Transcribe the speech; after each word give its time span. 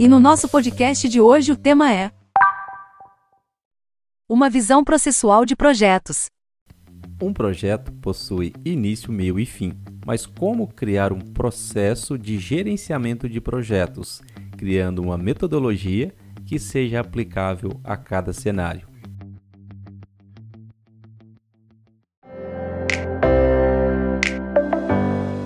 E 0.00 0.06
no 0.06 0.20
nosso 0.20 0.48
podcast 0.48 1.08
de 1.08 1.20
hoje 1.20 1.50
o 1.50 1.56
tema 1.56 1.92
é 1.92 2.12
Uma 4.28 4.48
visão 4.48 4.84
processual 4.84 5.44
de 5.44 5.56
projetos. 5.56 6.30
Um 7.20 7.32
projeto 7.32 7.90
possui 7.94 8.52
início, 8.64 9.10
meio 9.10 9.40
e 9.40 9.44
fim, 9.44 9.72
mas 10.06 10.24
como 10.24 10.68
criar 10.68 11.12
um 11.12 11.18
processo 11.18 12.16
de 12.16 12.38
gerenciamento 12.38 13.28
de 13.28 13.40
projetos, 13.40 14.22
criando 14.56 15.02
uma 15.02 15.18
metodologia 15.18 16.14
que 16.46 16.60
seja 16.60 17.00
aplicável 17.00 17.80
a 17.82 17.96
cada 17.96 18.32
cenário? 18.32 18.86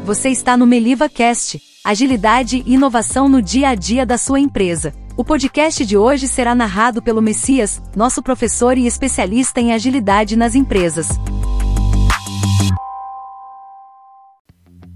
Você 0.05 0.29
está 0.29 0.59
no 0.59 0.67
Meliva 0.67 1.09
Cast, 1.09 1.72
agilidade 1.85 2.63
e 2.65 2.75
inovação 2.75 3.29
no 3.29 3.43
dia 3.43 3.71
a 3.71 3.75
dia 3.75 4.07
da 4.07 4.17
sua 4.17 4.39
empresa. 4.39 4.95
O 5.17 5.25
podcast 5.25 5.85
de 5.85 5.97
hoje 5.97 6.29
será 6.29 6.55
narrado 6.55 7.03
pelo 7.03 7.21
Messias, 7.21 7.83
nosso 7.97 8.23
professor 8.23 8.79
e 8.79 8.87
especialista 8.87 9.61
em 9.61 9.73
agilidade 9.73 10.37
nas 10.37 10.55
empresas. 10.55 11.09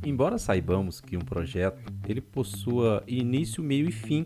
Embora 0.05 0.39
saibamos 0.39 1.01
que 1.01 1.17
um 1.17 1.21
projeto 1.21 1.93
ele 2.07 2.21
possua 2.21 3.03
início, 3.09 3.63
meio 3.65 3.89
e 3.89 3.93
fim, 3.93 4.25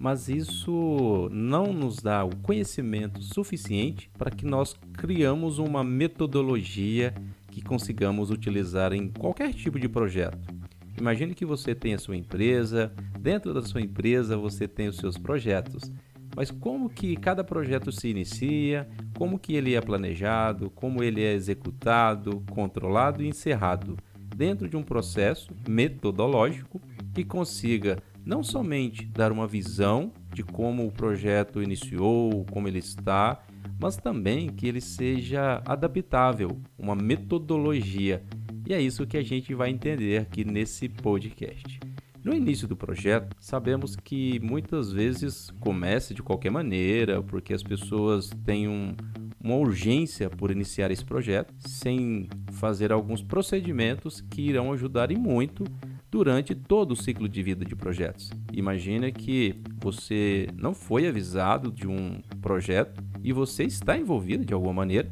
mas 0.00 0.28
isso 0.28 1.28
não 1.32 1.72
nos 1.72 1.96
dá 1.96 2.24
o 2.24 2.34
conhecimento 2.36 3.20
suficiente 3.20 4.08
para 4.16 4.30
que 4.30 4.46
nós 4.46 4.76
criamos 4.92 5.58
uma 5.58 5.82
metodologia 5.82 7.12
que 7.50 7.60
consigamos 7.60 8.30
utilizar 8.30 8.92
em 8.92 9.08
qualquer 9.08 9.52
tipo 9.52 9.80
de 9.80 9.88
projeto. 9.88 10.57
Imagine 10.98 11.34
que 11.34 11.46
você 11.46 11.74
tem 11.74 11.94
a 11.94 11.98
sua 11.98 12.16
empresa, 12.16 12.92
dentro 13.18 13.54
da 13.54 13.62
sua 13.62 13.80
empresa 13.80 14.36
você 14.36 14.66
tem 14.66 14.88
os 14.88 14.96
seus 14.96 15.16
projetos. 15.16 15.92
Mas 16.36 16.50
como 16.50 16.88
que 16.88 17.16
cada 17.16 17.42
projeto 17.42 17.90
se 17.90 18.08
inicia, 18.08 18.88
como 19.16 19.38
que 19.38 19.54
ele 19.54 19.74
é 19.74 19.80
planejado, 19.80 20.70
como 20.70 21.02
ele 21.02 21.22
é 21.22 21.32
executado, 21.32 22.42
controlado 22.50 23.22
e 23.22 23.28
encerrado 23.28 23.96
dentro 24.36 24.68
de 24.68 24.76
um 24.76 24.82
processo 24.82 25.52
metodológico 25.68 26.80
que 27.12 27.24
consiga 27.24 28.00
não 28.24 28.42
somente 28.42 29.06
dar 29.06 29.32
uma 29.32 29.46
visão 29.46 30.12
de 30.32 30.42
como 30.42 30.86
o 30.86 30.92
projeto 30.92 31.62
iniciou, 31.62 32.44
como 32.50 32.68
ele 32.68 32.78
está, 32.78 33.42
mas 33.80 33.96
também 33.96 34.48
que 34.48 34.66
ele 34.66 34.80
seja 34.80 35.62
adaptável, 35.64 36.60
uma 36.78 36.94
metodologia. 36.94 38.22
E 38.66 38.74
é 38.74 38.80
isso 38.80 39.06
que 39.06 39.16
a 39.16 39.22
gente 39.22 39.54
vai 39.54 39.70
entender 39.70 40.18
aqui 40.18 40.44
nesse 40.44 40.88
podcast. 40.88 41.78
No 42.22 42.34
início 42.34 42.68
do 42.68 42.76
projeto, 42.76 43.34
sabemos 43.40 43.96
que 43.96 44.38
muitas 44.40 44.92
vezes 44.92 45.50
começa 45.60 46.12
de 46.12 46.22
qualquer 46.22 46.50
maneira, 46.50 47.22
porque 47.22 47.54
as 47.54 47.62
pessoas 47.62 48.30
têm 48.44 48.68
um, 48.68 48.94
uma 49.42 49.54
urgência 49.54 50.28
por 50.28 50.50
iniciar 50.50 50.90
esse 50.90 51.04
projeto, 51.04 51.54
sem 51.58 52.28
fazer 52.52 52.92
alguns 52.92 53.22
procedimentos 53.22 54.20
que 54.20 54.42
irão 54.42 54.72
ajudar 54.72 55.10
e 55.10 55.16
muito 55.16 55.64
durante 56.10 56.54
todo 56.54 56.92
o 56.92 56.96
ciclo 56.96 57.28
de 57.28 57.42
vida 57.42 57.64
de 57.64 57.76
projetos. 57.76 58.30
Imagina 58.52 59.10
que 59.10 59.54
você 59.80 60.48
não 60.56 60.74
foi 60.74 61.06
avisado 61.06 61.70
de 61.70 61.86
um 61.86 62.20
projeto 62.40 63.02
e 63.22 63.32
você 63.32 63.64
está 63.64 63.96
envolvido 63.96 64.44
de 64.44 64.52
alguma 64.52 64.72
maneira, 64.72 65.10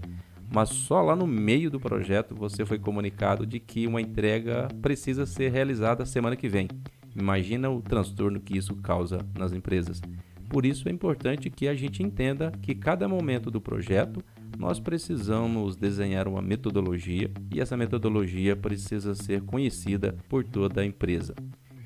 mas 0.57 0.71
só 0.71 1.03
lá 1.03 1.15
no 1.15 1.27
meio 1.27 1.71
do 1.71 1.79
projeto 1.79 2.35
você 2.35 2.65
foi 2.65 2.79
comunicado 2.79 3.45
de 3.45 3.61
que 3.61 3.87
uma 3.87 4.01
entrega 4.01 4.69
precisa 4.81 5.27
ser 5.27 5.53
realizada 5.53 6.07
semana 6.07 6.35
que 6.35 6.49
vem. 6.49 6.67
Imagina 7.15 7.69
o 7.69 7.83
transtorno 7.83 8.41
que 8.41 8.57
isso 8.57 8.75
causa 8.77 9.19
nas 9.39 9.53
empresas. 9.53 10.01
Por 10.49 10.65
isso 10.65 10.89
é 10.89 10.91
importante 10.91 11.51
que 11.51 11.69
a 11.69 11.75
gente 11.75 12.03
entenda 12.03 12.51
que 12.63 12.75
cada 12.75 13.07
momento 13.07 13.51
do 13.51 13.61
projeto 13.61 14.25
nós 14.59 14.81
precisamos 14.81 15.77
desenhar 15.77 16.27
uma 16.27 16.41
metodologia 16.41 17.31
e 17.53 17.61
essa 17.61 17.77
metodologia 17.77 18.57
precisa 18.57 19.15
ser 19.15 19.43
conhecida 19.43 20.17
por 20.27 20.43
toda 20.43 20.81
a 20.81 20.87
empresa. 20.87 21.35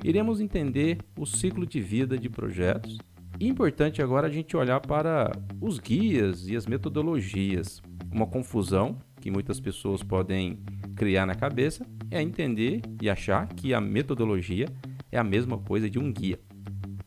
Iremos 0.05 0.41
entender 0.41 0.99
o 1.19 1.27
ciclo 1.27 1.67
de 1.67 1.81
vida 1.81 2.17
de 2.17 2.31
projetos. 2.31 2.99
Importante 3.41 4.03
agora 4.03 4.27
a 4.27 4.31
gente 4.31 4.55
olhar 4.55 4.81
para 4.81 5.33
os 5.63 5.79
guias 5.79 6.47
e 6.47 6.55
as 6.55 6.67
metodologias. 6.67 7.81
Uma 8.13 8.27
confusão 8.27 8.99
que 9.19 9.31
muitas 9.31 9.59
pessoas 9.59 10.03
podem 10.03 10.59
criar 10.95 11.25
na 11.25 11.35
cabeça 11.35 11.87
é 12.11 12.21
entender 12.21 12.83
e 13.01 13.09
achar 13.09 13.49
que 13.49 13.73
a 13.73 13.81
metodologia 13.81 14.67
é 15.11 15.19
a 15.19 15.25
mesma 15.25 15.57
coisa 15.57 15.89
de 15.89 15.99
um 15.99 16.13
guia. 16.13 16.39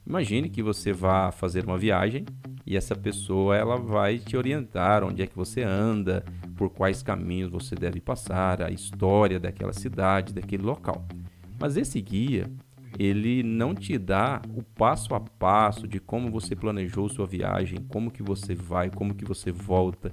Imagine 0.07 0.49
que 0.49 0.63
você 0.63 0.91
vá 0.91 1.31
fazer 1.31 1.65
uma 1.65 1.77
viagem 1.77 2.25
e 2.65 2.75
essa 2.75 2.95
pessoa 2.95 3.55
ela 3.55 3.77
vai 3.77 4.17
te 4.17 4.35
orientar 4.35 5.03
onde 5.03 5.21
é 5.21 5.27
que 5.27 5.35
você 5.35 5.61
anda, 5.61 6.25
por 6.55 6.71
quais 6.71 7.03
caminhos 7.03 7.51
você 7.51 7.75
deve 7.75 8.01
passar, 8.01 8.59
a 8.63 8.71
história 8.71 9.39
daquela 9.39 9.73
cidade, 9.73 10.33
daquele 10.33 10.63
local. 10.63 11.05
Mas 11.59 11.77
esse 11.77 12.01
guia, 12.01 12.49
ele 12.97 13.43
não 13.43 13.73
te 13.73 13.97
dá 13.97 14.41
o 14.55 14.61
passo 14.61 15.13
a 15.15 15.19
passo 15.19 15.87
de 15.87 15.99
como 15.99 16.29
você 16.29 16.55
planejou 16.55 17.09
sua 17.09 17.25
viagem, 17.25 17.79
como 17.87 18.11
que 18.11 18.21
você 18.21 18.53
vai, 18.53 18.89
como 18.89 19.15
que 19.15 19.25
você 19.25 19.51
volta. 19.51 20.11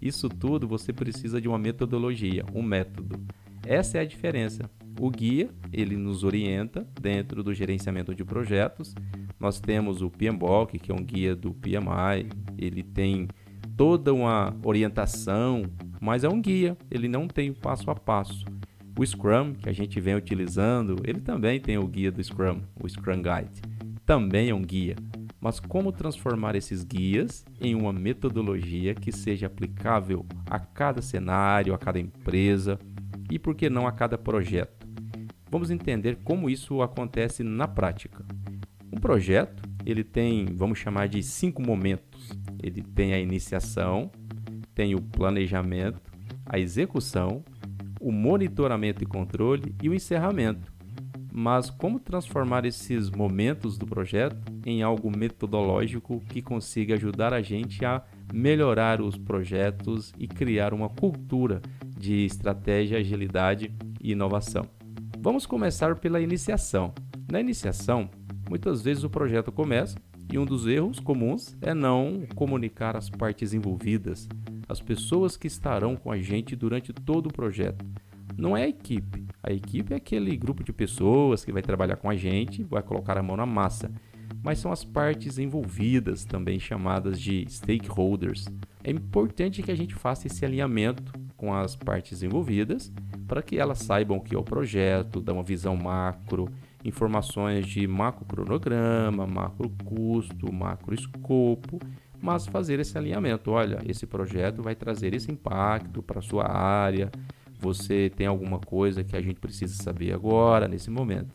Isso 0.00 0.28
tudo 0.28 0.66
você 0.66 0.92
precisa 0.92 1.40
de 1.40 1.48
uma 1.48 1.58
metodologia, 1.58 2.44
um 2.54 2.62
método. 2.62 3.20
Essa 3.66 3.98
é 3.98 4.00
a 4.00 4.06
diferença. 4.06 4.70
O 4.98 5.10
guia, 5.10 5.50
ele 5.72 5.96
nos 5.96 6.24
orienta 6.24 6.86
dentro 7.00 7.42
do 7.42 7.54
gerenciamento 7.54 8.14
de 8.14 8.24
projetos, 8.24 8.94
nós 9.38 9.60
temos 9.60 10.02
o 10.02 10.10
PMBOK, 10.10 10.78
que 10.78 10.90
é 10.90 10.94
um 10.94 11.02
guia 11.02 11.34
do 11.34 11.54
PMI, 11.54 12.28
ele 12.58 12.82
tem 12.82 13.28
toda 13.76 14.12
uma 14.12 14.54
orientação, 14.62 15.62
mas 16.00 16.24
é 16.24 16.28
um 16.28 16.40
guia, 16.40 16.76
ele 16.90 17.08
não 17.08 17.26
tem 17.26 17.50
o 17.50 17.54
passo 17.54 17.90
a 17.90 17.94
passo. 17.94 18.44
O 18.98 19.06
Scrum, 19.06 19.54
que 19.54 19.68
a 19.68 19.72
gente 19.72 20.00
vem 20.00 20.14
utilizando, 20.14 20.96
ele 21.04 21.20
também 21.20 21.60
tem 21.60 21.78
o 21.78 21.86
guia 21.86 22.12
do 22.12 22.22
Scrum, 22.22 22.60
o 22.80 22.88
Scrum 22.88 23.22
Guide. 23.22 23.62
Também 24.04 24.50
é 24.50 24.54
um 24.54 24.62
guia. 24.62 24.96
Mas 25.40 25.58
como 25.58 25.90
transformar 25.90 26.54
esses 26.54 26.84
guias 26.84 27.44
em 27.60 27.74
uma 27.74 27.92
metodologia 27.92 28.94
que 28.94 29.10
seja 29.10 29.46
aplicável 29.46 30.26
a 30.46 30.58
cada 30.58 31.00
cenário, 31.00 31.72
a 31.72 31.78
cada 31.78 31.98
empresa 31.98 32.78
e, 33.30 33.38
por 33.38 33.54
que 33.54 33.70
não, 33.70 33.86
a 33.86 33.92
cada 33.92 34.18
projeto? 34.18 34.86
Vamos 35.50 35.70
entender 35.70 36.18
como 36.22 36.50
isso 36.50 36.82
acontece 36.82 37.42
na 37.42 37.66
prática. 37.66 38.24
Um 38.92 39.00
projeto, 39.00 39.62
ele 39.86 40.04
tem, 40.04 40.46
vamos 40.54 40.78
chamar 40.78 41.08
de 41.08 41.22
cinco 41.22 41.62
momentos. 41.62 42.28
Ele 42.62 42.82
tem 42.82 43.14
a 43.14 43.18
iniciação, 43.18 44.10
tem 44.74 44.94
o 44.94 45.00
planejamento, 45.00 46.12
a 46.44 46.58
execução, 46.58 47.42
o 48.00 48.10
monitoramento 48.10 49.04
e 49.04 49.06
controle 49.06 49.74
e 49.82 49.88
o 49.88 49.94
encerramento. 49.94 50.72
Mas 51.32 51.70
como 51.70 52.00
transformar 52.00 52.64
esses 52.64 53.08
momentos 53.08 53.78
do 53.78 53.86
projeto 53.86 54.36
em 54.66 54.82
algo 54.82 55.16
metodológico 55.16 56.20
que 56.28 56.42
consiga 56.42 56.94
ajudar 56.94 57.32
a 57.32 57.40
gente 57.40 57.84
a 57.84 58.02
melhorar 58.32 59.00
os 59.00 59.16
projetos 59.16 60.12
e 60.18 60.26
criar 60.26 60.74
uma 60.74 60.88
cultura 60.88 61.62
de 61.96 62.24
estratégia, 62.24 62.98
agilidade 62.98 63.72
e 64.00 64.10
inovação? 64.10 64.66
Vamos 65.20 65.46
começar 65.46 65.94
pela 65.96 66.20
iniciação. 66.20 66.92
Na 67.30 67.38
iniciação, 67.38 68.10
Muitas 68.50 68.82
vezes 68.82 69.04
o 69.04 69.08
projeto 69.08 69.52
começa 69.52 69.96
e 70.32 70.36
um 70.36 70.44
dos 70.44 70.66
erros 70.66 70.98
comuns 70.98 71.56
é 71.62 71.72
não 71.72 72.24
comunicar 72.34 72.96
as 72.96 73.08
partes 73.08 73.54
envolvidas, 73.54 74.28
as 74.70 74.80
pessoas 74.80 75.36
que 75.36 75.48
estarão 75.48 75.96
com 75.96 76.12
a 76.12 76.18
gente 76.18 76.54
durante 76.54 76.92
todo 76.92 77.26
o 77.26 77.32
projeto. 77.32 77.84
Não 78.38 78.56
é 78.56 78.62
a 78.62 78.68
equipe. 78.68 79.26
A 79.42 79.52
equipe 79.52 79.92
é 79.92 79.96
aquele 79.96 80.36
grupo 80.36 80.62
de 80.62 80.72
pessoas 80.72 81.44
que 81.44 81.52
vai 81.52 81.60
trabalhar 81.60 81.96
com 81.96 82.08
a 82.08 82.14
gente, 82.14 82.62
vai 82.62 82.80
colocar 82.80 83.18
a 83.18 83.22
mão 83.22 83.36
na 83.36 83.44
massa. 83.44 83.90
Mas 84.44 84.60
são 84.60 84.70
as 84.70 84.84
partes 84.84 85.38
envolvidas, 85.38 86.24
também 86.24 86.60
chamadas 86.60 87.20
de 87.20 87.44
stakeholders. 87.48 88.46
É 88.84 88.92
importante 88.92 89.60
que 89.60 89.72
a 89.72 89.74
gente 89.74 89.96
faça 89.96 90.28
esse 90.28 90.44
alinhamento 90.44 91.12
com 91.36 91.52
as 91.52 91.74
partes 91.74 92.22
envolvidas 92.22 92.92
para 93.26 93.42
que 93.42 93.58
elas 93.58 93.78
saibam 93.78 94.18
o 94.18 94.20
que 94.20 94.36
é 94.36 94.38
o 94.38 94.44
projeto, 94.44 95.20
dar 95.20 95.32
uma 95.32 95.42
visão 95.42 95.76
macro 95.76 96.48
informações 96.84 97.66
de 97.66 97.86
macro 97.86 98.24
cronograma, 98.24 99.26
macro 99.26 99.70
custo, 99.84 100.52
macro 100.52 100.94
escopo, 100.94 101.78
mas 102.20 102.46
fazer 102.46 102.78
esse 102.80 102.96
alinhamento. 102.96 103.50
Olha, 103.50 103.80
esse 103.86 104.06
projeto 104.06 104.62
vai 104.62 104.74
trazer 104.74 105.14
esse 105.14 105.30
impacto 105.30 106.02
para 106.02 106.18
a 106.18 106.22
sua 106.22 106.50
área. 106.50 107.10
Você 107.58 108.10
tem 108.14 108.26
alguma 108.26 108.58
coisa 108.58 109.04
que 109.04 109.16
a 109.16 109.20
gente 109.20 109.40
precisa 109.40 109.74
saber 109.82 110.12
agora, 110.12 110.68
nesse 110.68 110.90
momento. 110.90 111.34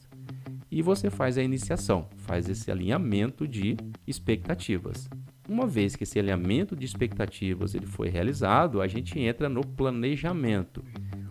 E 0.72 0.82
você 0.82 1.10
faz 1.10 1.38
a 1.38 1.44
iniciação, 1.44 2.08
faz 2.18 2.50
esse 2.50 2.70
alinhamento 2.72 3.48
de 3.48 3.78
expectativas. 4.06 5.08
Uma 5.48 5.68
vez 5.68 5.96
que 5.96 6.04
esse 6.04 6.18
alinhamento 6.18 6.76
de 6.76 6.86
expectativas 6.86 7.76
ele 7.76 7.86
foi 7.86 8.10
realizado, 8.10 8.82
a 8.82 8.88
gente 8.88 9.20
entra 9.20 9.48
no 9.48 9.66
planejamento. 9.66 10.84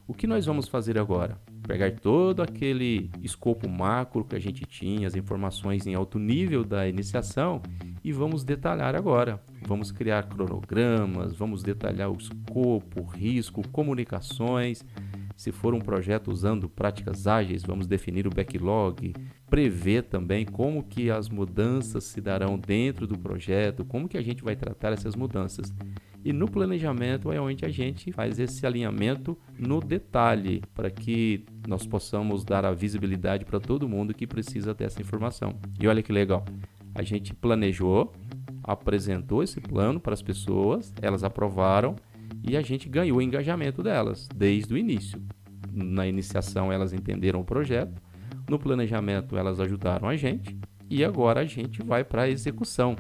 O 0.06 0.14
que 0.14 0.26
nós 0.26 0.46
vamos 0.46 0.68
fazer 0.68 0.98
agora? 0.98 1.38
Pegar 1.66 1.90
todo 1.92 2.42
aquele 2.42 3.10
escopo 3.22 3.68
macro 3.68 4.24
que 4.24 4.36
a 4.36 4.38
gente 4.38 4.64
tinha, 4.66 5.06
as 5.06 5.16
informações 5.16 5.86
em 5.86 5.94
alto 5.94 6.18
nível 6.18 6.64
da 6.64 6.86
iniciação 6.88 7.62
e 8.02 8.12
vamos 8.12 8.44
detalhar 8.44 8.94
agora. 8.94 9.40
Vamos 9.66 9.90
criar 9.90 10.24
cronogramas, 10.24 11.34
vamos 11.34 11.62
detalhar 11.62 12.10
o 12.10 12.16
escopo, 12.16 13.02
risco, 13.02 13.66
comunicações. 13.68 14.84
Se 15.36 15.50
for 15.50 15.74
um 15.74 15.80
projeto 15.80 16.30
usando 16.30 16.68
práticas 16.68 17.26
ágeis, 17.26 17.62
vamos 17.62 17.86
definir 17.86 18.26
o 18.26 18.30
backlog, 18.30 19.14
prever 19.48 20.02
também 20.02 20.44
como 20.44 20.82
que 20.82 21.10
as 21.10 21.28
mudanças 21.28 22.04
se 22.04 22.20
darão 22.20 22.58
dentro 22.58 23.06
do 23.06 23.18
projeto, 23.18 23.84
como 23.84 24.08
que 24.08 24.18
a 24.18 24.22
gente 24.22 24.44
vai 24.44 24.54
tratar 24.54 24.92
essas 24.92 25.16
mudanças. 25.16 25.72
E 26.24 26.32
no 26.32 26.50
planejamento 26.50 27.30
é 27.30 27.38
onde 27.38 27.66
a 27.66 27.68
gente 27.68 28.10
faz 28.10 28.38
esse 28.38 28.66
alinhamento 28.66 29.36
no 29.58 29.78
detalhe, 29.78 30.62
para 30.74 30.90
que 30.90 31.44
nós 31.68 31.86
possamos 31.86 32.44
dar 32.44 32.64
a 32.64 32.72
visibilidade 32.72 33.44
para 33.44 33.60
todo 33.60 33.86
mundo 33.86 34.14
que 34.14 34.26
precisa 34.26 34.72
dessa 34.72 35.02
informação. 35.02 35.58
E 35.78 35.86
olha 35.86 36.02
que 36.02 36.10
legal, 36.10 36.42
a 36.94 37.02
gente 37.02 37.34
planejou, 37.34 38.10
apresentou 38.62 39.42
esse 39.42 39.60
plano 39.60 40.00
para 40.00 40.14
as 40.14 40.22
pessoas, 40.22 40.94
elas 41.02 41.22
aprovaram 41.22 41.94
e 42.42 42.56
a 42.56 42.62
gente 42.62 42.88
ganhou 42.88 43.18
o 43.18 43.22
engajamento 43.22 43.82
delas 43.82 44.26
desde 44.34 44.72
o 44.72 44.78
início. 44.78 45.20
Na 45.70 46.06
iniciação 46.06 46.72
elas 46.72 46.94
entenderam 46.94 47.40
o 47.40 47.44
projeto, 47.44 48.00
no 48.48 48.58
planejamento 48.58 49.36
elas 49.36 49.60
ajudaram 49.60 50.08
a 50.08 50.16
gente 50.16 50.56
e 50.88 51.04
agora 51.04 51.40
a 51.40 51.44
gente 51.44 51.82
vai 51.82 52.02
para 52.02 52.22
a 52.22 52.30
execução, 52.30 52.96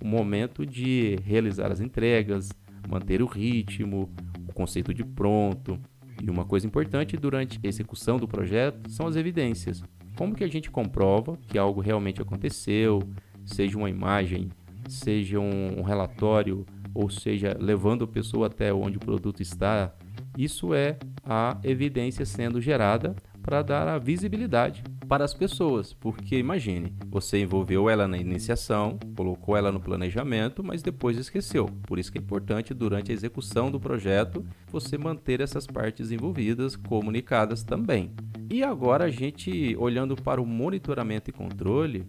o 0.00 0.06
momento 0.06 0.64
de 0.64 1.16
realizar 1.24 1.72
as 1.72 1.80
entregas, 1.80 2.50
manter 2.88 3.22
o 3.22 3.26
ritmo, 3.26 4.08
o 4.48 4.52
conceito 4.52 4.94
de 4.94 5.04
pronto. 5.04 5.78
E 6.22 6.30
uma 6.30 6.44
coisa 6.44 6.66
importante 6.66 7.16
durante 7.16 7.60
a 7.62 7.68
execução 7.68 8.18
do 8.18 8.26
projeto 8.26 8.90
são 8.90 9.06
as 9.06 9.14
evidências. 9.14 9.82
Como 10.16 10.34
que 10.34 10.42
a 10.42 10.48
gente 10.48 10.70
comprova 10.70 11.38
que 11.46 11.58
algo 11.58 11.80
realmente 11.80 12.20
aconteceu, 12.20 13.00
seja 13.44 13.78
uma 13.78 13.88
imagem, 13.88 14.48
seja 14.88 15.38
um 15.38 15.82
relatório, 15.82 16.66
ou 16.94 17.08
seja, 17.08 17.56
levando 17.60 18.04
a 18.04 18.08
pessoa 18.08 18.48
até 18.48 18.72
onde 18.72 18.96
o 18.96 19.00
produto 19.00 19.40
está. 19.40 19.94
Isso 20.36 20.74
é 20.74 20.98
a 21.24 21.56
evidência 21.62 22.24
sendo 22.24 22.60
gerada 22.60 23.14
para 23.42 23.62
dar 23.62 23.86
a 23.86 23.98
visibilidade 23.98 24.82
para 25.08 25.24
as 25.24 25.32
pessoas, 25.32 25.94
porque 25.94 26.38
imagine, 26.38 26.92
você 27.06 27.40
envolveu 27.40 27.88
ela 27.88 28.06
na 28.06 28.18
iniciação, 28.18 28.98
colocou 29.16 29.56
ela 29.56 29.72
no 29.72 29.80
planejamento, 29.80 30.62
mas 30.62 30.82
depois 30.82 31.16
esqueceu. 31.16 31.64
Por 31.84 31.98
isso 31.98 32.12
que 32.12 32.18
é 32.18 32.20
importante 32.20 32.74
durante 32.74 33.10
a 33.10 33.14
execução 33.14 33.70
do 33.70 33.80
projeto 33.80 34.44
você 34.70 34.98
manter 34.98 35.40
essas 35.40 35.66
partes 35.66 36.10
envolvidas 36.10 36.76
comunicadas 36.76 37.62
também. 37.62 38.12
E 38.50 38.62
agora 38.62 39.04
a 39.04 39.10
gente 39.10 39.74
olhando 39.78 40.14
para 40.14 40.42
o 40.42 40.46
monitoramento 40.46 41.30
e 41.30 41.32
controle, 41.32 42.04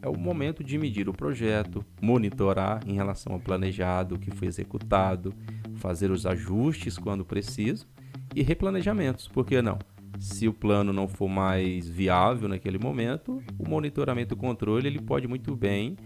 é 0.00 0.08
o 0.08 0.16
momento 0.16 0.62
de 0.62 0.78
medir 0.78 1.08
o 1.08 1.12
projeto, 1.12 1.84
monitorar 2.00 2.80
em 2.86 2.94
relação 2.94 3.32
ao 3.32 3.40
planejado 3.40 4.16
que 4.16 4.30
foi 4.30 4.46
executado, 4.46 5.34
fazer 5.74 6.12
os 6.12 6.24
ajustes 6.24 6.96
quando 6.96 7.24
preciso 7.24 7.84
e 8.32 8.42
replanejamentos, 8.42 9.26
por 9.26 9.44
que 9.44 9.60
não? 9.60 9.78
Se 10.18 10.48
o 10.48 10.52
plano 10.52 10.92
não 10.92 11.06
for 11.06 11.28
mais 11.28 11.88
viável 11.88 12.48
naquele 12.48 12.78
momento, 12.78 13.42
o 13.58 13.68
monitoramento 13.68 14.34
e 14.34 14.36
controle 14.36 14.88
ele 14.88 15.00
pode 15.00 15.28
muito 15.28 15.54
bem 15.54 15.96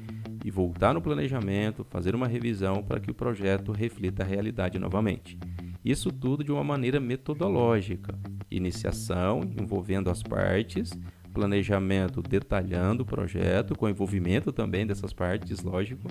e 0.45 0.51
voltar 0.51 0.93
no 0.93 1.01
planejamento, 1.01 1.85
fazer 1.89 2.15
uma 2.15 2.27
revisão 2.27 2.83
para 2.83 3.01
que 3.01 3.11
o 3.11 3.15
projeto 3.15 3.73
reflita 3.73 4.23
a 4.23 4.27
realidade 4.27 4.79
novamente. 4.79 5.39
Isso 5.85 6.11
tudo 6.11 6.45
de 6.45 6.53
uma 6.53 6.63
maneira 6.63 7.01
metodológica. 7.01 8.19
Iniciação 8.51 9.41
envolvendo 9.59 10.11
as 10.11 10.23
partes, 10.23 10.93
planejamento 11.33 12.23
detalhando 12.23 13.03
o 13.03 13.07
projeto, 13.07 13.75
com 13.75 13.89
envolvimento 13.89 14.53
também 14.53 14.87
dessas 14.87 15.13
partes, 15.13 15.63
lógico, 15.63 16.07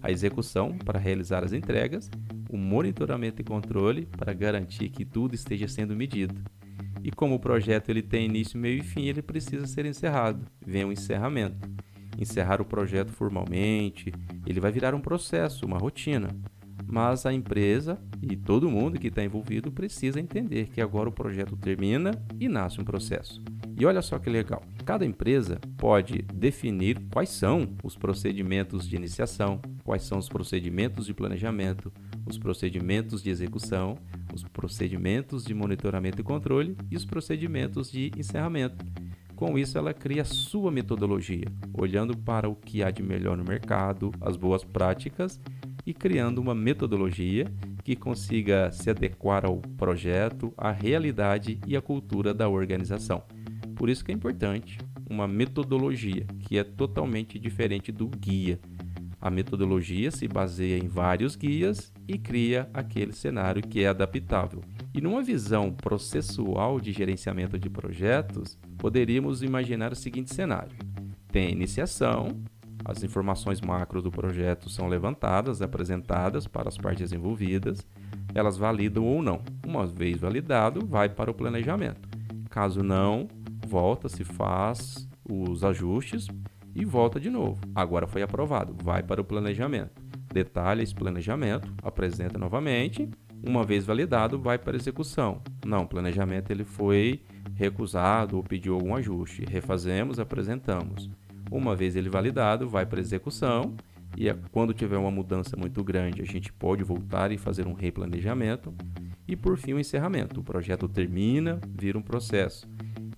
a 0.00 0.10
execução 0.10 0.78
para 0.78 0.98
realizar 0.98 1.44
as 1.44 1.52
entregas, 1.52 2.10
o 2.48 2.56
monitoramento 2.56 3.42
e 3.42 3.44
controle 3.44 4.06
para 4.06 4.32
garantir 4.32 4.88
que 4.88 5.04
tudo 5.04 5.34
esteja 5.34 5.66
sendo 5.68 5.96
medido. 5.96 6.34
E 7.02 7.10
como 7.10 7.34
o 7.34 7.40
projeto 7.40 7.88
ele 7.88 8.02
tem 8.02 8.26
início, 8.26 8.58
meio 8.58 8.78
e 8.78 8.82
fim, 8.82 9.06
ele 9.06 9.22
precisa 9.22 9.66
ser 9.66 9.86
encerrado. 9.86 10.44
Vem 10.64 10.84
o 10.84 10.92
encerramento. 10.92 11.68
Encerrar 12.18 12.60
o 12.60 12.64
projeto 12.64 13.10
formalmente, 13.10 14.12
ele 14.46 14.60
vai 14.60 14.70
virar 14.70 14.94
um 14.94 15.00
processo, 15.00 15.64
uma 15.64 15.78
rotina. 15.78 16.28
Mas 16.86 17.24
a 17.24 17.32
empresa 17.32 17.98
e 18.20 18.36
todo 18.36 18.68
mundo 18.68 18.98
que 18.98 19.06
está 19.06 19.22
envolvido 19.22 19.70
precisa 19.70 20.20
entender 20.20 20.68
que 20.68 20.80
agora 20.80 21.08
o 21.08 21.12
projeto 21.12 21.56
termina 21.56 22.10
e 22.38 22.48
nasce 22.48 22.80
um 22.80 22.84
processo. 22.84 23.40
E 23.78 23.86
olha 23.86 24.02
só 24.02 24.18
que 24.18 24.28
legal: 24.28 24.62
cada 24.84 25.06
empresa 25.06 25.58
pode 25.78 26.20
definir 26.34 27.00
quais 27.10 27.30
são 27.30 27.74
os 27.82 27.96
procedimentos 27.96 28.86
de 28.86 28.96
iniciação, 28.96 29.60
quais 29.84 30.02
são 30.02 30.18
os 30.18 30.28
procedimentos 30.28 31.06
de 31.06 31.14
planejamento, 31.14 31.92
os 32.30 32.38
procedimentos 32.38 33.22
de 33.22 33.30
execução, 33.30 33.98
os 34.32 34.42
procedimentos 34.42 35.44
de 35.44 35.52
monitoramento 35.52 36.20
e 36.20 36.24
controle 36.24 36.76
e 36.90 36.96
os 36.96 37.04
procedimentos 37.04 37.90
de 37.90 38.10
encerramento. 38.16 38.84
Com 39.34 39.58
isso, 39.58 39.76
ela 39.76 39.92
cria 39.92 40.22
a 40.22 40.24
sua 40.24 40.70
metodologia, 40.70 41.46
olhando 41.72 42.16
para 42.16 42.48
o 42.48 42.54
que 42.54 42.82
há 42.82 42.90
de 42.90 43.02
melhor 43.02 43.36
no 43.36 43.44
mercado, 43.44 44.12
as 44.20 44.36
boas 44.36 44.62
práticas 44.62 45.40
e 45.84 45.94
criando 45.94 46.38
uma 46.40 46.54
metodologia 46.54 47.46
que 47.82 47.96
consiga 47.96 48.70
se 48.70 48.90
adequar 48.90 49.46
ao 49.46 49.56
projeto, 49.56 50.52
à 50.56 50.70
realidade 50.70 51.58
e 51.66 51.76
à 51.76 51.80
cultura 51.80 52.34
da 52.34 52.48
organização. 52.48 53.22
Por 53.74 53.88
isso 53.88 54.04
que 54.04 54.12
é 54.12 54.14
importante 54.14 54.78
uma 55.08 55.26
metodologia 55.26 56.26
que 56.40 56.58
é 56.58 56.62
totalmente 56.62 57.38
diferente 57.38 57.90
do 57.90 58.06
guia. 58.06 58.60
A 59.20 59.30
metodologia 59.30 60.10
se 60.10 60.26
baseia 60.26 60.78
em 60.78 60.88
vários 60.88 61.36
guias 61.36 61.92
e 62.08 62.16
cria 62.16 62.70
aquele 62.72 63.12
cenário 63.12 63.60
que 63.62 63.82
é 63.82 63.88
adaptável. 63.88 64.62
E 64.94 65.00
numa 65.00 65.22
visão 65.22 65.70
processual 65.70 66.80
de 66.80 66.90
gerenciamento 66.90 67.58
de 67.58 67.68
projetos, 67.68 68.58
poderíamos 68.78 69.42
imaginar 69.42 69.92
o 69.92 69.96
seguinte 69.96 70.34
cenário: 70.34 70.74
tem 71.30 71.48
a 71.48 71.50
iniciação, 71.50 72.40
as 72.82 73.02
informações 73.02 73.60
macro 73.60 74.00
do 74.00 74.10
projeto 74.10 74.70
são 74.70 74.88
levantadas, 74.88 75.60
apresentadas 75.60 76.46
para 76.46 76.68
as 76.68 76.78
partes 76.78 77.12
envolvidas, 77.12 77.86
elas 78.34 78.56
validam 78.56 79.04
ou 79.04 79.22
não. 79.22 79.42
Uma 79.66 79.86
vez 79.86 80.18
validado, 80.18 80.86
vai 80.86 81.10
para 81.10 81.30
o 81.30 81.34
planejamento. 81.34 82.08
Caso 82.48 82.82
não, 82.82 83.28
volta, 83.66 84.08
se 84.08 84.24
faz 84.24 85.06
os 85.28 85.62
ajustes 85.62 86.26
e 86.74 86.84
volta 86.84 87.18
de 87.20 87.30
novo. 87.30 87.60
Agora 87.74 88.06
foi 88.06 88.22
aprovado, 88.22 88.76
vai 88.82 89.02
para 89.02 89.20
o 89.20 89.24
planejamento 89.24 90.10
detalha 90.32 90.82
esse 90.82 90.94
planejamento, 90.94 91.72
apresenta 91.82 92.38
novamente, 92.38 93.08
uma 93.42 93.64
vez 93.64 93.84
validado, 93.84 94.38
vai 94.38 94.58
para 94.58 94.76
execução. 94.76 95.42
Não, 95.64 95.86
planejamento 95.86 96.50
ele 96.50 96.64
foi 96.64 97.22
recusado 97.54 98.36
ou 98.36 98.42
pediu 98.42 98.74
algum 98.74 98.94
ajuste. 98.94 99.44
Refazemos, 99.48 100.18
apresentamos. 100.18 101.10
Uma 101.50 101.74
vez 101.74 101.96
ele 101.96 102.08
validado, 102.08 102.68
vai 102.68 102.86
para 102.86 103.00
execução 103.00 103.74
e 104.16 104.32
quando 104.50 104.74
tiver 104.74 104.98
uma 104.98 105.10
mudança 105.10 105.56
muito 105.56 105.82
grande, 105.82 106.22
a 106.22 106.24
gente 106.24 106.52
pode 106.52 106.84
voltar 106.84 107.32
e 107.32 107.38
fazer 107.38 107.66
um 107.66 107.72
replanejamento. 107.72 108.74
E 109.26 109.36
por 109.36 109.56
fim, 109.56 109.74
o 109.74 109.80
encerramento. 109.80 110.40
O 110.40 110.44
projeto 110.44 110.88
termina, 110.88 111.60
vira 111.68 111.96
um 111.96 112.02
processo. 112.02 112.68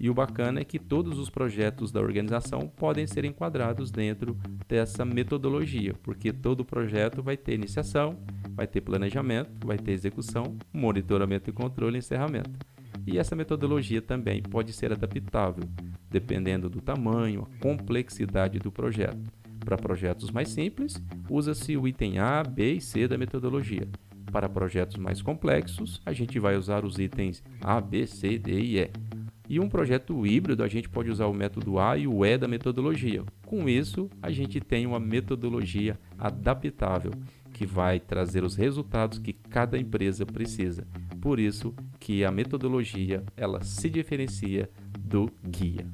E 0.03 0.11
o 0.11 0.15
bacana 0.15 0.59
é 0.59 0.65
que 0.65 0.81
todos 0.81 1.17
os 1.17 1.31
projetos 1.31 1.93
da 1.93 2.01
organização 2.01 2.63
podem 2.67 3.07
ser 3.07 3.25
enquadrados 3.25 3.93
dentro 3.93 4.37
dessa 4.67 5.05
metodologia, 5.05 5.95
porque 6.03 6.33
todo 6.33 6.65
projeto 6.65 7.23
vai 7.23 7.37
ter 7.37 7.55
iniciação, 7.55 8.19
vai 8.51 8.67
ter 8.67 8.81
planejamento, 8.81 9.65
vai 9.65 9.79
ter 9.79 9.93
execução, 9.93 10.57
monitoramento 10.73 11.51
e 11.51 11.53
controle 11.53 11.95
e 11.95 11.99
encerramento. 12.01 12.51
E 13.07 13.17
essa 13.17 13.37
metodologia 13.37 14.03
também 14.03 14.43
pode 14.43 14.73
ser 14.73 14.91
adaptável, 14.91 15.63
dependendo 16.11 16.69
do 16.69 16.81
tamanho, 16.81 17.43
a 17.47 17.63
complexidade 17.63 18.59
do 18.59 18.73
projeto. 18.73 19.23
Para 19.61 19.77
projetos 19.77 20.33
mais 20.33 20.49
simples, 20.49 21.01
usa-se 21.31 21.77
o 21.77 21.87
item 21.87 22.19
A, 22.19 22.43
B 22.43 22.73
e 22.73 22.81
C 22.81 23.07
da 23.07 23.17
metodologia. 23.17 23.89
Para 24.33 24.49
projetos 24.49 24.97
mais 24.97 25.23
complexos, 25.23 26.01
a 26.05 26.13
gente 26.13 26.41
vai 26.41 26.57
usar 26.57 26.85
os 26.85 26.99
itens 26.99 27.41
A, 27.61 27.81
B, 27.81 28.05
C, 28.05 28.37
D 28.37 28.61
e 28.61 28.79
E. 28.81 28.91
E 29.53 29.61
um 29.61 29.69
projeto 29.69 30.27
híbrido, 30.27 30.65
a 30.65 30.67
gente 30.67 30.89
pode 30.89 31.11
usar 31.11 31.27
o 31.27 31.35
método 31.35 31.79
A 31.79 31.99
e 31.99 32.07
o 32.07 32.25
E 32.25 32.39
da 32.39 32.49
metodologia. 32.49 33.23
Com 33.45 33.69
isso, 33.69 34.09
a 34.23 34.31
gente 34.31 34.59
tem 34.63 34.87
uma 34.87 34.99
metodologia 34.99 36.01
adaptável 36.17 37.13
que 37.53 37.67
vai 37.67 38.01
trazer 38.01 38.45
os 38.45 38.57
resultados 38.57 39.19
que 39.19 39.35
cada 39.35 39.79
empresa 39.79 40.25
precisa. 40.25 40.87
Por 41.21 41.39
isso 41.39 41.75
que 42.01 42.25
a 42.25 42.31
metodologia 42.31 43.23
ela 43.37 43.63
se 43.63 43.91
diferencia 43.91 44.71
do 44.99 45.31
guia. 45.47 45.87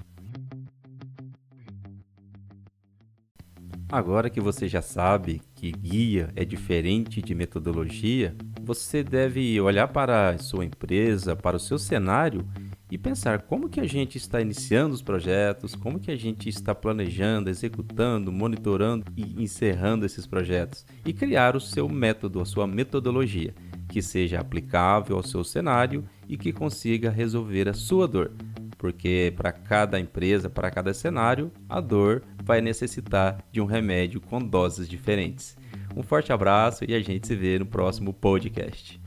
Agora 3.91 4.31
que 4.31 4.41
você 4.41 4.69
já 4.69 4.83
sabe 4.83 5.43
que 5.57 5.73
guia 5.73 6.31
é 6.37 6.45
diferente 6.45 7.21
de 7.21 7.35
metodologia, 7.35 8.37
você 8.63 9.03
deve 9.03 9.61
olhar 9.61 9.89
para 9.89 10.29
a 10.29 10.39
sua 10.39 10.65
empresa, 10.65 11.35
para 11.35 11.57
o 11.57 11.61
seu 11.61 11.77
cenário 11.77 12.47
e 12.91 12.97
pensar 12.97 13.43
como 13.43 13.69
que 13.69 13.81
a 13.81 13.87
gente 13.87 14.17
está 14.17 14.41
iniciando 14.41 14.95
os 14.95 15.03
projetos, 15.03 15.75
como 15.75 15.99
que 15.99 16.11
a 16.11 16.17
gente 16.17 16.49
está 16.49 16.75
planejando, 16.75 17.51
executando, 17.51 18.33
monitorando 18.33 19.05
e 19.17 19.43
encerrando 19.43 20.07
esses 20.07 20.27
projetos 20.27 20.87
e 21.05 21.13
criar 21.13 21.55
o 21.57 21.61
seu 21.61 21.89
método, 21.89 22.41
a 22.41 22.45
sua 22.45 22.67
metodologia, 22.67 23.55
que 23.89 24.01
seja 24.01 24.41
aplicável 24.41 25.17
ao 25.17 25.23
seu 25.23 25.45
cenário 25.45 26.05
e 26.29 26.37
que 26.37 26.53
consiga 26.53 27.11
resolver 27.11 27.69
a 27.69 27.75
sua 27.75 28.07
dor. 28.09 28.33
Porque 28.77 29.33
para 29.37 29.51
cada 29.51 29.99
empresa, 29.99 30.49
para 30.49 30.71
cada 30.71 30.95
cenário, 30.95 31.51
a 31.69 31.81
dor 31.81 32.23
vai 32.45 32.61
necessitar 32.61 33.45
de 33.51 33.61
um 33.61 33.67
remédio 33.67 34.21
com 34.21 34.41
doses 34.41 34.89
diferentes. 34.89 35.57
Um 35.97 36.03
forte 36.03 36.33
abraço 36.33 36.85
e 36.89 36.95
a 36.95 37.01
gente 37.01 37.27
se 37.27 37.35
vê 37.35 37.59
no 37.59 37.67
próximo 37.67 38.13
podcast. 38.13 39.01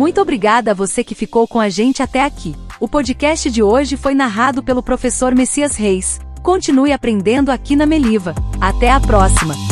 Muito 0.00 0.18
obrigada 0.18 0.70
a 0.70 0.74
você 0.74 1.04
que 1.04 1.14
ficou 1.14 1.46
com 1.46 1.60
a 1.60 1.68
gente 1.68 2.02
até 2.02 2.24
aqui. 2.24 2.56
O 2.80 2.88
podcast 2.88 3.50
de 3.50 3.62
hoje 3.62 3.98
foi 3.98 4.14
narrado 4.14 4.62
pelo 4.62 4.82
professor 4.82 5.34
Messias 5.34 5.76
Reis. 5.76 6.18
Continue 6.42 6.90
aprendendo 6.90 7.50
aqui 7.50 7.76
na 7.76 7.84
Meliva. 7.84 8.34
Até 8.58 8.90
a 8.90 8.98
próxima! 8.98 9.69